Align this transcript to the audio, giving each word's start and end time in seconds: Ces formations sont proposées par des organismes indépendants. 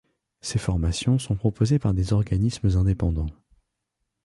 Ces 0.41 0.57
formations 0.57 1.19
sont 1.19 1.35
proposées 1.35 1.77
par 1.77 1.93
des 1.93 2.11
organismes 2.11 2.69
indépendants. 2.75 3.29